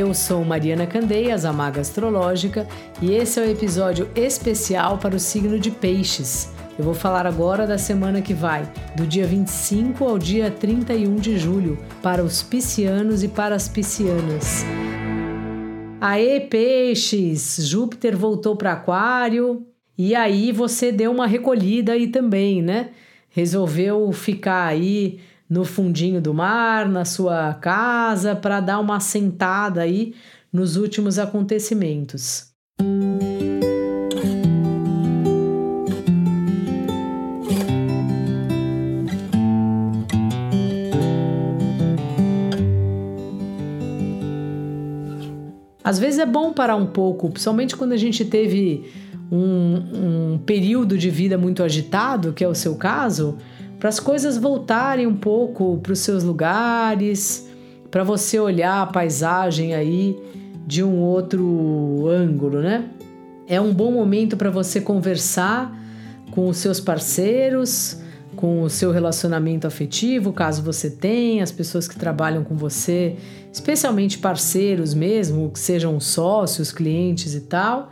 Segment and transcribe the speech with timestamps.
[0.00, 2.66] Eu sou Mariana Candeias, a Maga Astrológica,
[3.02, 6.50] e esse é o um episódio especial para o signo de Peixes.
[6.78, 11.38] Eu vou falar agora da semana que vai, do dia 25 ao dia 31 de
[11.38, 14.64] julho, para os piscianos e para as piscianas.
[16.00, 17.58] Aê, peixes!
[17.68, 19.66] Júpiter voltou para Aquário
[19.98, 22.88] e aí você deu uma recolhida aí também, né?
[23.28, 30.14] Resolveu ficar aí no fundinho do mar, na sua casa, para dar uma sentada aí
[30.52, 32.50] nos últimos acontecimentos.
[45.82, 48.88] Às vezes é bom parar um pouco, principalmente quando a gente teve
[49.32, 53.36] um, um período de vida muito agitado, que é o seu caso,
[53.80, 57.48] para as coisas voltarem um pouco para os seus lugares,
[57.90, 60.16] para você olhar a paisagem aí
[60.66, 62.90] de um outro ângulo, né?
[63.48, 65.74] É um bom momento para você conversar
[66.30, 67.96] com os seus parceiros,
[68.36, 73.16] com o seu relacionamento afetivo, caso você tenha, as pessoas que trabalham com você,
[73.50, 77.90] especialmente parceiros mesmo, que sejam sócios, clientes e tal.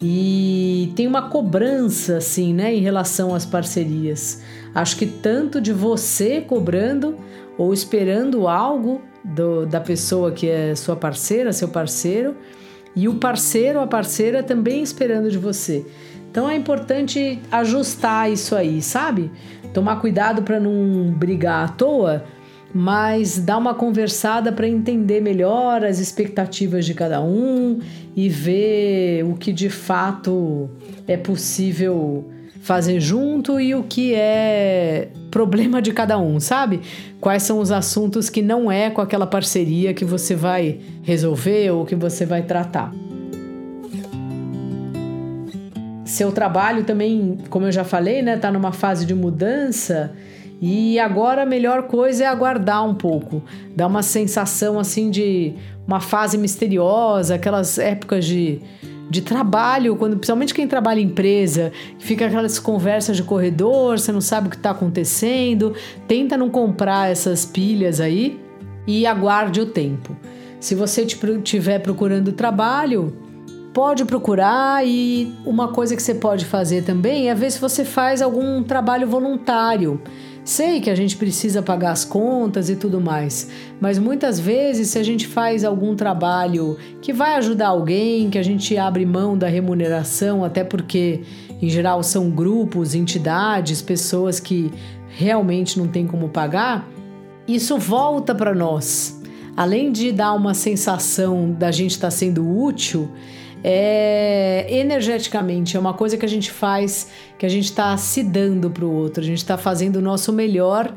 [0.00, 4.42] E tem uma cobrança, assim, né, em relação às parcerias.
[4.74, 7.16] Acho que tanto de você cobrando
[7.58, 12.36] ou esperando algo do, da pessoa que é sua parceira, seu parceiro,
[12.96, 15.84] e o parceiro, a parceira também esperando de você.
[16.30, 19.30] Então é importante ajustar isso aí, sabe?
[19.72, 22.24] Tomar cuidado para não brigar à toa,
[22.74, 27.78] mas dar uma conversada para entender melhor as expectativas de cada um
[28.16, 30.68] e ver o que de fato
[31.06, 32.28] é possível
[32.60, 36.80] fazer junto e o que é problema de cada um, sabe?
[37.20, 41.84] Quais são os assuntos que não é com aquela parceria que você vai resolver ou
[41.84, 42.92] que você vai tratar.
[46.04, 50.12] Seu trabalho também, como eu já falei, né, tá numa fase de mudança
[50.66, 53.42] e agora a melhor coisa é aguardar um pouco,
[53.76, 55.52] dar uma sensação assim de
[55.86, 58.62] uma fase misteriosa, aquelas épocas de,
[59.10, 64.22] de trabalho, quando principalmente quem trabalha em empresa, fica aquelas conversas de corredor, você não
[64.22, 65.74] sabe o que está acontecendo,
[66.08, 68.40] tenta não comprar essas pilhas aí
[68.86, 70.16] e aguarde o tempo.
[70.60, 73.14] Se você estiver procurando trabalho,
[73.74, 78.22] pode procurar e uma coisa que você pode fazer também é ver se você faz
[78.22, 80.00] algum trabalho voluntário.
[80.44, 83.48] Sei que a gente precisa pagar as contas e tudo mais,
[83.80, 88.42] mas muitas vezes, se a gente faz algum trabalho que vai ajudar alguém, que a
[88.42, 91.22] gente abre mão da remuneração, até porque
[91.62, 94.70] em geral são grupos, entidades, pessoas que
[95.08, 96.86] realmente não tem como pagar,
[97.48, 99.18] isso volta para nós.
[99.56, 103.08] Além de dar uma sensação da gente estar tá sendo útil,
[103.66, 107.08] é energeticamente, é uma coisa que a gente faz,
[107.38, 110.30] que a gente está se dando para o outro, a gente está fazendo o nosso
[110.34, 110.94] melhor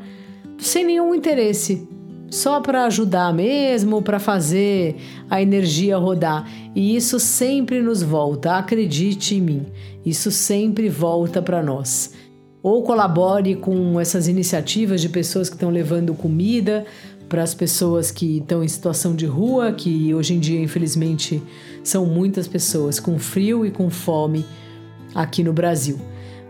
[0.58, 1.88] sem nenhum interesse,
[2.30, 4.96] só para ajudar mesmo, para fazer
[5.30, 6.46] a energia rodar.
[6.74, 9.66] E isso sempre nos volta, acredite em mim,
[10.04, 12.12] isso sempre volta para nós.
[12.62, 16.84] Ou colabore com essas iniciativas de pessoas que estão levando comida
[17.28, 21.42] para as pessoas que estão em situação de rua, que hoje em dia, infelizmente,
[21.84, 24.44] são muitas pessoas com frio e com fome
[25.14, 25.98] aqui no Brasil.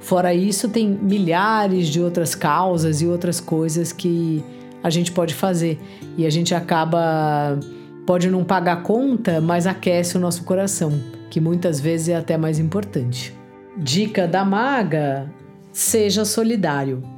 [0.01, 4.43] Fora isso, tem milhares de outras causas e outras coisas que
[4.83, 5.79] a gente pode fazer
[6.17, 7.59] e a gente acaba
[8.07, 12.59] pode não pagar conta, mas aquece o nosso coração, que muitas vezes é até mais
[12.59, 13.35] importante.
[13.77, 15.31] Dica da maga:
[15.73, 17.18] seja solidário.